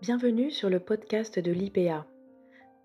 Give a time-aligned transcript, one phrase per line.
[0.00, 2.06] Bienvenue sur le podcast de l'IPA.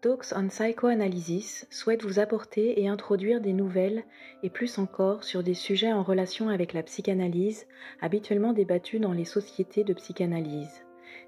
[0.01, 4.03] Talks on Psychoanalysis souhaite vous apporter et introduire des nouvelles
[4.41, 7.67] et plus encore sur des sujets en relation avec la psychanalyse
[8.01, 10.85] habituellement débattus dans les sociétés de psychanalyse.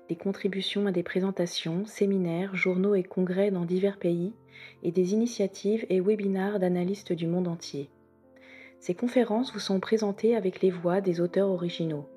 [0.09, 4.33] Des contributions à des présentations, séminaires, journaux et congrès dans divers pays
[4.81, 7.91] et des initiatives et webinars d'analystes du monde entier.
[8.79, 12.09] Ces conférences vous sont présentées avec les voix des auteurs originaux.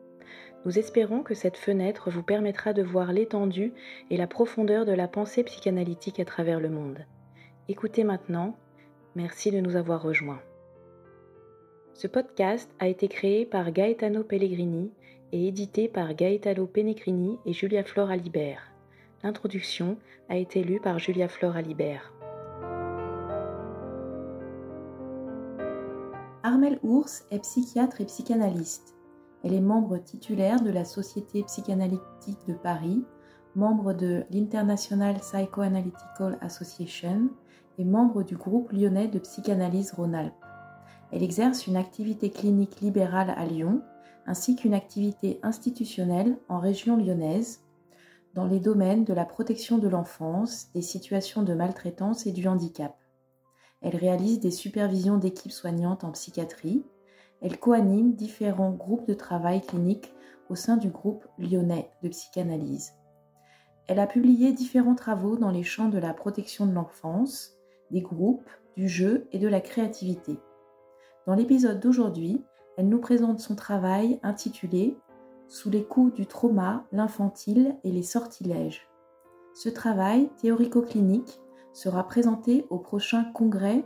[0.65, 3.73] Nous espérons que cette fenêtre vous permettra de voir l'étendue
[4.11, 6.99] et la profondeur de la pensée psychanalytique à travers le monde.
[7.69, 8.57] Écoutez maintenant.
[9.15, 10.43] Merci de nous avoir rejoints.
[11.95, 14.93] Ce podcast a été créé par Gaetano Pellegrini
[15.33, 18.73] et édité par Gaetano Penecrini et Julia Flora Alibert.
[19.23, 19.97] L'introduction
[20.29, 22.13] a été lue par Julia Flora Alibert.
[26.43, 28.98] Armel Ours est psychiatre et psychanalyste.
[29.45, 33.05] Elle est membre titulaire de la Société psychanalytique de Paris,
[33.55, 37.29] membre de l'International Psychoanalytical Association
[37.79, 40.35] et membre du groupe lyonnais de psychanalyse Rhône-Alpes.
[41.13, 43.82] Elle exerce une activité clinique libérale à Lyon
[44.26, 47.60] ainsi qu'une activité institutionnelle en région lyonnaise
[48.35, 52.95] dans les domaines de la protection de l'enfance, des situations de maltraitance et du handicap.
[53.80, 56.85] Elle réalise des supervisions d'équipes soignantes en psychiatrie,
[57.41, 60.13] elle coanime différents groupes de travail clinique
[60.49, 62.95] au sein du groupe lyonnais de psychanalyse.
[63.87, 67.56] Elle a publié différents travaux dans les champs de la protection de l'enfance,
[67.91, 70.39] des groupes, du jeu et de la créativité.
[71.27, 72.43] Dans l'épisode d'aujourd'hui,
[72.77, 74.97] elle nous présente son travail intitulé
[75.49, 78.89] Sous les coups du trauma, l'infantile et les sortilèges.
[79.55, 81.41] Ce travail théorico-clinique
[81.72, 83.84] sera présenté au prochain congrès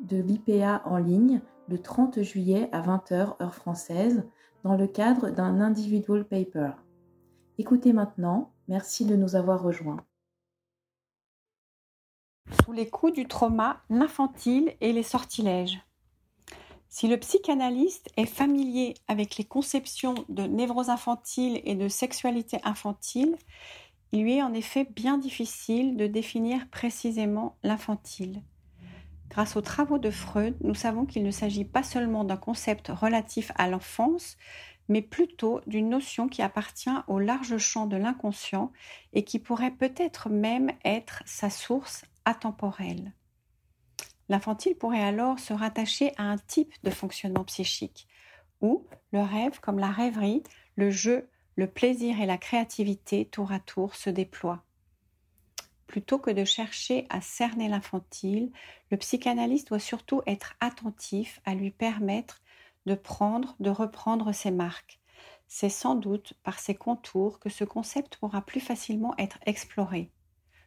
[0.00, 1.40] de l'IPA en ligne
[1.72, 4.24] le 30 juillet à 20h heure française
[4.62, 6.72] dans le cadre d'un individual paper.
[7.56, 10.04] Écoutez maintenant, merci de nous avoir rejoints.
[12.62, 15.80] Sous les coups du trauma, l'infantile et les sortilèges.
[16.90, 23.34] Si le psychanalyste est familier avec les conceptions de névrose infantile et de sexualité infantile,
[24.12, 28.42] il lui est en effet bien difficile de définir précisément l'infantile.
[29.32, 33.50] Grâce aux travaux de Freud, nous savons qu'il ne s'agit pas seulement d'un concept relatif
[33.54, 34.36] à l'enfance,
[34.90, 38.72] mais plutôt d'une notion qui appartient au large champ de l'inconscient
[39.14, 43.14] et qui pourrait peut-être même être sa source atemporelle.
[44.28, 48.06] L'infantile pourrait alors se rattacher à un type de fonctionnement psychique,
[48.60, 50.42] où le rêve, comme la rêverie,
[50.76, 54.62] le jeu, le plaisir et la créativité tour à tour se déploient.
[55.92, 58.50] Plutôt que de chercher à cerner l'infantile,
[58.90, 62.40] le psychanalyste doit surtout être attentif à lui permettre
[62.86, 65.00] de prendre, de reprendre ses marques.
[65.48, 70.10] C'est sans doute par ses contours que ce concept pourra plus facilement être exploré.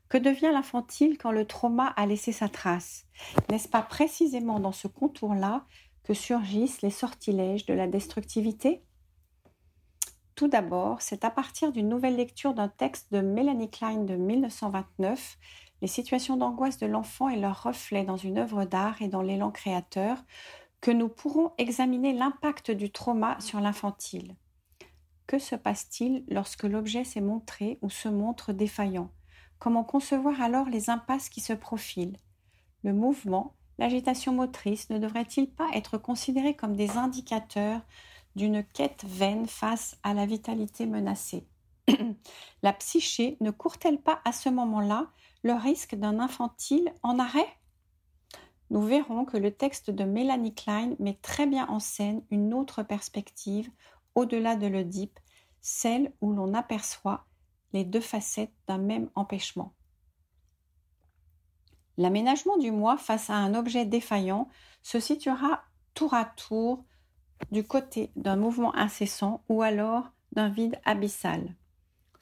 [0.09, 3.07] Que devient l'infantile quand le trauma a laissé sa trace?
[3.49, 5.65] N'est-ce pas précisément dans ce contour-là
[6.03, 8.83] que surgissent les sortilèges de la destructivité?
[10.35, 15.37] Tout d'abord, c'est à partir d'une nouvelle lecture d'un texte de Melanie Klein de 1929,
[15.81, 19.51] Les situations d'angoisse de l'enfant et leurs reflets dans une œuvre d'art et dans l'élan
[19.51, 20.17] créateur,
[20.81, 24.35] que nous pourrons examiner l'impact du trauma sur l'infantile.
[25.27, 29.11] Que se passe-t-il lorsque l'objet s'est montré ou se montre défaillant?
[29.59, 32.17] Comment concevoir alors les impasses qui se profilent?
[32.83, 37.81] Le mouvement, l'agitation motrice ne devrait-il pas être considéré comme des indicateurs
[38.35, 41.47] d'une quête vaine face à la vitalité menacée.
[42.63, 45.07] la psyché ne court-elle pas à ce moment-là
[45.43, 47.47] le risque d'un infantile en arrêt?
[48.71, 52.83] Nous verrons que le texte de Mélanie Klein met très bien en scène une autre
[52.83, 53.69] perspective
[54.15, 55.19] au-delà de l'Oedipe,
[55.61, 57.25] celle où l'on aperçoit
[57.73, 59.73] les deux facettes d'un même empêchement.
[61.97, 64.49] L'aménagement du moi face à un objet défaillant
[64.81, 65.63] se situera
[65.93, 66.83] tour à tour
[67.51, 71.55] du côté d'un mouvement incessant ou alors d'un vide abyssal.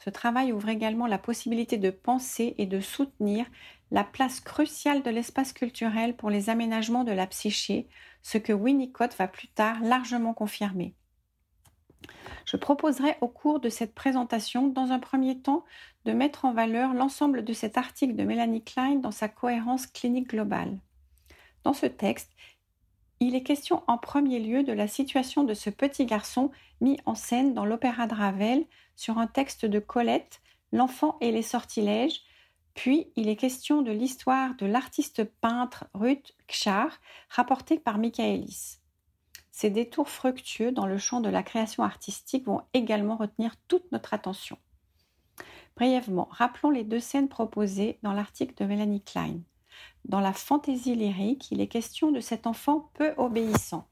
[0.03, 3.45] Ce travail ouvre également la possibilité de penser et de soutenir
[3.91, 7.87] la place cruciale de l'espace culturel pour les aménagements de la psyché,
[8.21, 10.93] ce que Winnicott va plus tard largement confirmer.
[12.45, 15.63] Je proposerai au cours de cette présentation, dans un premier temps,
[16.05, 20.29] de mettre en valeur l'ensemble de cet article de Mélanie Klein dans sa cohérence clinique
[20.29, 20.79] globale.
[21.63, 22.31] Dans ce texte,
[23.27, 27.15] il est question en premier lieu de la situation de ce petit garçon mis en
[27.15, 28.65] scène dans l'opéra de Ravel
[28.95, 30.41] sur un texte de Colette,
[30.73, 32.21] L'enfant et les sortilèges,
[32.73, 36.99] puis il est question de l'histoire de l'artiste peintre Ruth Kchar,
[37.29, 38.79] rapportée par Michaelis.
[39.51, 44.15] Ces détours fructueux dans le champ de la création artistique vont également retenir toute notre
[44.15, 44.57] attention.
[45.75, 49.41] Brièvement, rappelons les deux scènes proposées dans l'article de Mélanie Klein.
[50.05, 53.87] Dans la fantaisie lyrique, il est question de cet enfant peu obéissant.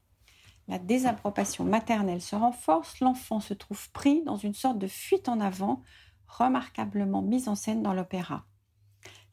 [0.68, 5.40] La désapprobation maternelle se renforce, l'enfant se trouve pris dans une sorte de fuite en
[5.40, 5.82] avant,
[6.28, 8.44] remarquablement mise en scène dans l'opéra.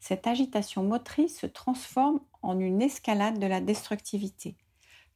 [0.00, 4.56] Cette agitation motrice se transforme en une escalade de la destructivité.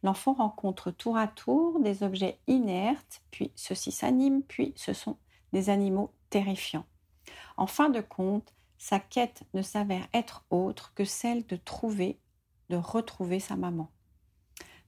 [0.02, 5.16] L'enfant rencontre tour à tour des objets inertes, puis ceux-ci s'animent, puis ce sont
[5.52, 6.84] des animaux terrifiants.
[7.56, 8.52] En fin de compte,
[8.84, 12.20] sa quête ne s'avère être autre que celle de trouver,
[12.68, 13.88] de retrouver sa maman.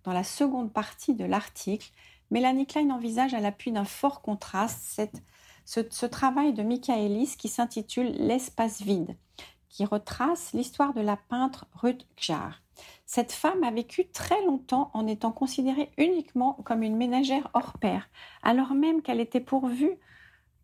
[0.05, 1.93] Dans la seconde partie de l'article,
[2.31, 5.01] Mélanie Klein envisage à l'appui d'un fort contraste
[5.65, 9.17] ce, travail de Michaelis qui s'intitule L'espace vide,
[9.71, 12.61] qui retrace l'histoire de la peintre Ruth Gjar.
[13.07, 18.11] Cette femme a vécu très longtemps en étant considérée uniquement comme une ménagère hors pair,
[18.43, 19.99] alors même qu'elle était pourvue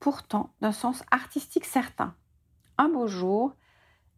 [0.00, 2.14] pourtant d'un sens artistique certain.
[2.82, 3.54] Un beau jour,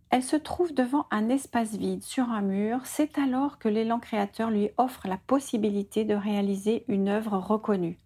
[0.08, 4.48] elle se trouve devant un espace vide sur un mur, c'est alors que l'élan créateur
[4.48, 7.98] lui offre la possibilité de réaliser une œuvre reconnue.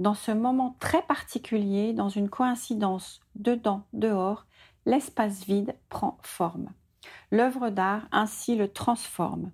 [0.00, 4.46] Dans ce moment très particulier, dans une coïncidence dedans, dehors,
[4.86, 6.70] l'espace vide prend forme.
[7.30, 9.52] L'œuvre d'art ainsi le transforme.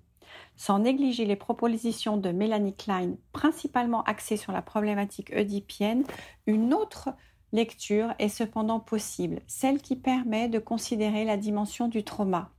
[0.55, 6.03] Sans négliger les propositions de Mélanie Klein, principalement axées sur la problématique oedipienne,
[6.47, 7.09] une autre
[7.53, 12.51] lecture est cependant possible, celle qui permet de considérer la dimension du trauma.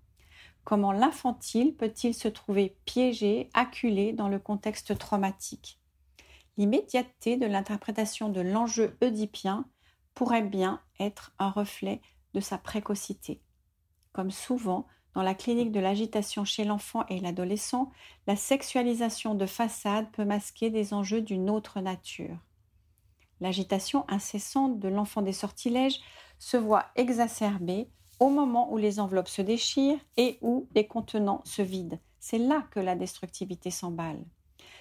[0.63, 5.79] Comment l'infantile peut-il se trouver piégé, acculé dans le contexte traumatique?
[6.57, 9.67] L'immédiateté de l'interprétation de l'enjeu oedipien
[10.15, 12.01] pourrait bien être un reflet
[12.33, 13.43] de sa précocité.
[14.13, 17.91] Comme souvent, dans la clinique de l'agitation chez l'enfant et l'adolescent,
[18.27, 22.39] la sexualisation de façade peut masquer des enjeux d'une autre nature.
[23.41, 26.01] L'agitation incessante de l'enfant des sortilèges
[26.39, 27.89] se voit exacerbée
[28.21, 31.99] au moment où les enveloppes se déchirent et où les contenants se vident.
[32.21, 34.25] C'est là que la destructivité s'emballe.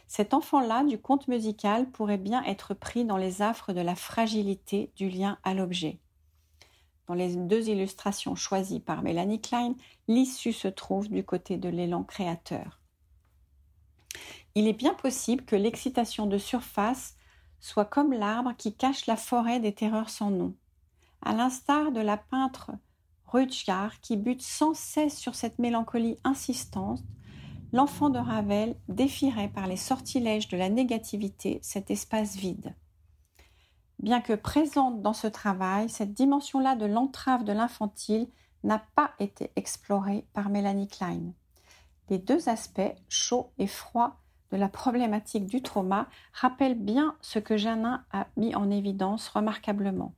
[0.08, 4.92] Cet enfant-là du conte musical pourrait bien être pris dans les affres de la fragilité
[4.96, 6.00] du lien à l'objet.
[7.08, 9.76] Dans les deux illustrations choisies par Mélanie Klein,
[10.08, 12.80] l'issue se trouve du côté de l'élan créateur.
[14.56, 17.16] Il est bien possible que l'excitation de surface
[17.63, 20.54] soit comme l'arbre qui cache la forêt des terreurs sans nom.
[21.21, 22.71] À l'instar de la peintre
[23.25, 27.00] Rutschgar qui bute sans cesse sur cette mélancolie insistante,
[27.71, 32.75] l'enfant de Ravel défierait par les sortilèges de la négativité cet espace vide.
[33.98, 38.27] Bien que présente dans ce travail, cette dimension-là de l'entrave de l'infantile
[38.66, 41.31] n'a pas été explorée par Mélanie Klein.
[42.09, 44.23] Les deux aspects, chaud et froid,
[44.54, 50.14] de la problématique du trauma rappellent bien ce que Janin a mis en évidence remarquablement.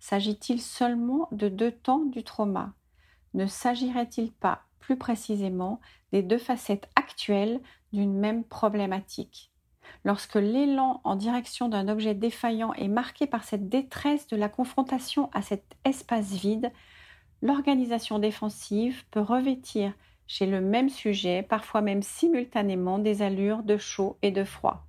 [0.00, 2.72] S'agit-il seulement de deux temps du trauma?
[3.34, 5.80] Ne s'agirait-il pas plus précisément
[6.10, 7.60] des deux facettes actuelles
[7.92, 9.52] d'une même problématique?
[10.04, 15.30] Lorsque l'élan en direction d'un objet défaillant est marqué par cette détresse de la confrontation
[15.32, 16.72] à cet espace vide,
[17.40, 19.92] l'organisation défensive peut revêtir
[20.26, 24.86] chez le même sujet, parfois même simultanément, des allures de chaud et de froid.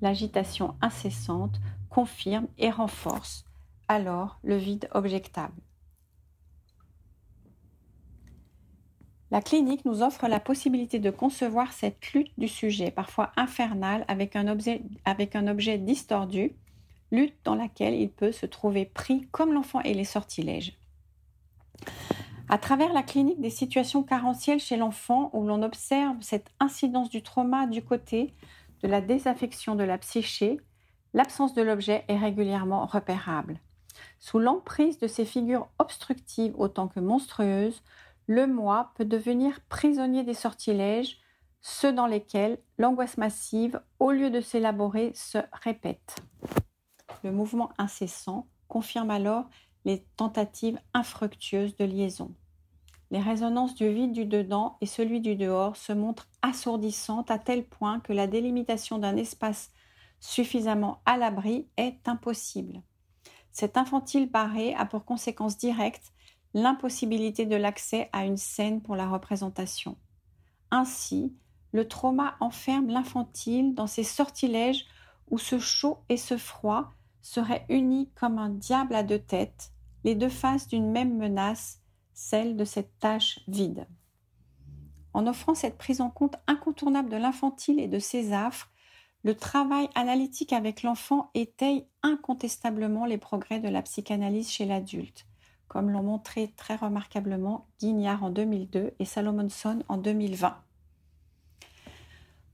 [0.00, 1.60] L'agitation incessante
[1.90, 3.44] confirme et renforce
[3.88, 5.54] alors le vide objectable.
[9.30, 14.36] La clinique nous offre la possibilité de concevoir cette lutte du sujet, parfois infernale, avec
[14.36, 16.52] un objet, avec un objet distordu,
[17.10, 20.78] lutte dans laquelle il peut se trouver pris comme l'enfant et les sortilèges.
[22.50, 27.22] À travers la clinique des situations carentielles chez l'enfant, où l'on observe cette incidence du
[27.22, 28.32] trauma du côté
[28.82, 30.58] de la désaffection de la psyché,
[31.12, 33.60] l'absence de l'objet est régulièrement repérable.
[34.18, 37.82] Sous l'emprise de ces figures obstructives autant que monstrueuses,
[38.26, 41.18] le moi peut devenir prisonnier des sortilèges,
[41.60, 46.16] ceux dans lesquels l'angoisse massive, au lieu de s'élaborer, se répète.
[47.24, 49.46] Le mouvement incessant confirme alors
[49.84, 52.34] les tentatives infructueuses de liaison.
[53.10, 57.64] Les résonances du vide du dedans et celui du dehors se montrent assourdissantes à tel
[57.64, 59.72] point que la délimitation d'un espace
[60.20, 62.82] suffisamment à l'abri est impossible.
[63.52, 66.12] Cet infantile barré a pour conséquence directe
[66.54, 69.96] l'impossibilité de l'accès à une scène pour la représentation.
[70.70, 71.34] Ainsi,
[71.72, 74.86] le trauma enferme l'infantile dans ces sortilèges
[75.30, 76.92] où ce chaud et ce froid
[77.28, 79.72] seraient unis comme un diable à deux têtes,
[80.04, 81.80] les deux faces d'une même menace,
[82.14, 83.86] celle de cette tâche vide.
[85.12, 88.70] En offrant cette prise en compte incontournable de l'infantile et de ses affres,
[89.24, 95.26] le travail analytique avec l'enfant étaye incontestablement les progrès de la psychanalyse chez l'adulte.
[95.66, 100.56] comme l'ont montré très remarquablement Guignard en 2002 et Salomonson en 2020.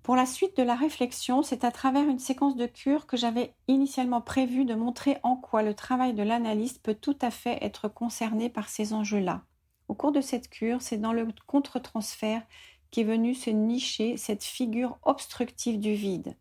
[0.04, 3.54] Pour la suite de la réflexion, c'est à travers une séquence de cure que j'avais
[3.68, 7.88] initialement prévu de montrer en quoi le travail de l'analyste peut tout à fait être
[7.88, 9.44] concerné par ces enjeux-là.
[9.88, 12.42] Au cours de cette cure, c'est dans le contre-transfert
[12.90, 16.36] qu'est venue se nicher cette figure obstructive du vide.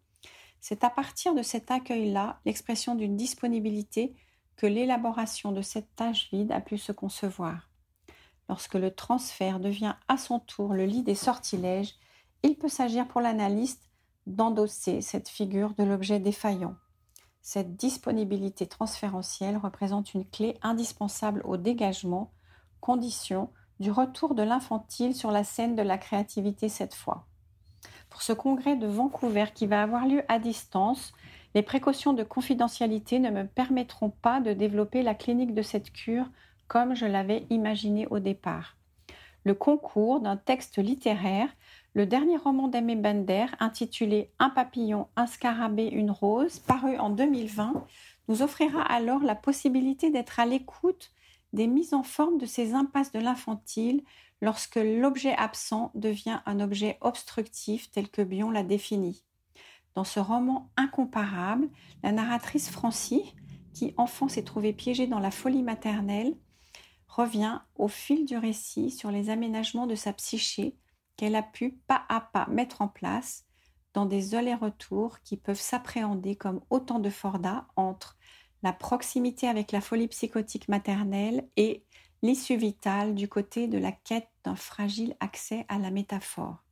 [0.60, 4.14] C'est à partir de cet accueil-là, l'expression d'une disponibilité,
[4.58, 7.70] que l'élaboration de cette tâche vide a pu se concevoir.
[8.50, 11.96] Lorsque le transfert devient à son tour le lit des sortilèges,
[12.44, 13.90] il peut s'agir pour l'analyste
[14.28, 16.76] d'endosser cette figure de l'objet défaillant.
[17.42, 22.32] Cette disponibilité transférentielle représente une clé indispensable au dégagement,
[22.80, 27.26] condition du retour de l'infantile sur la scène de la créativité cette fois.
[28.10, 31.12] Pour ce congrès de Vancouver qui va avoir lieu à distance,
[31.56, 36.30] les précautions de confidentialité ne me permettront pas de développer la clinique de cette cure
[36.68, 38.78] comme je l'avais imaginé au départ.
[39.44, 41.50] Le concours d'un texte littéraire
[41.96, 47.86] le dernier roman d'Aimé Bender, intitulé Un papillon, un scarabée, une rose, paru en 2020,
[48.28, 51.12] nous offrira alors la possibilité d'être à l'écoute
[51.52, 54.04] des mises en forme de ces impasses de l'infantile
[54.42, 59.24] lorsque l'objet absent devient un objet obstructif tel que Bion l'a défini.
[59.94, 61.70] Dans ce roman incomparable,
[62.02, 63.36] la narratrice Francie,
[63.76, 66.36] qui enfant s'est trouvée piégée dans la folie maternelle,
[67.08, 70.76] revient au fil du récit sur les aménagements de sa psyché
[71.16, 73.46] qu'elle a pu pas à pas mettre en place
[73.94, 78.18] dans des allers-retours qui peuvent s'appréhender comme autant de fordas entre
[78.64, 81.84] la proximité avec la folie psychotique maternelle et
[82.22, 86.64] l'issue vitale du côté de la quête d'un fragile accès à la métaphore.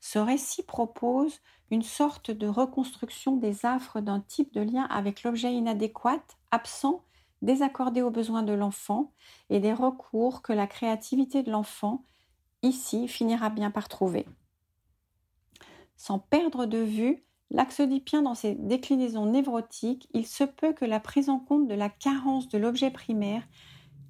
[0.00, 5.52] Ce récit propose une sorte de reconstruction des affres d'un type de lien avec l'objet
[5.52, 7.04] inadéquat, absent,
[7.42, 9.12] désaccordé aux besoins de l'enfant,
[9.50, 12.04] et des recours que la créativité de l'enfant
[12.62, 14.26] ici finira bien par trouver.
[15.96, 21.00] Sans perdre de vue l'axe oedipien dans ses déclinaisons névrotiques, il se peut que la
[21.00, 23.42] prise en compte de la carence de l'objet primaire,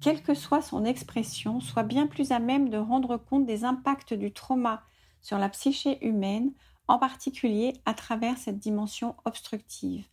[0.01, 4.13] quelle que soit son expression, soit bien plus à même de rendre compte des impacts
[4.13, 4.83] du trauma
[5.21, 6.53] sur la psyché humaine,
[6.87, 10.05] en particulier à travers cette dimension obstructive.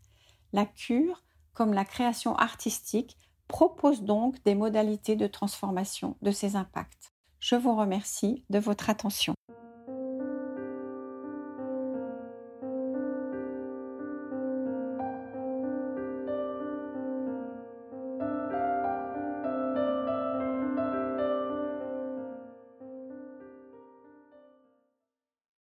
[0.52, 3.16] La cure, comme la création artistique,
[3.48, 7.15] propose donc des modalités de transformation de ces impacts.
[7.48, 9.36] Je vous remercie de votre attention.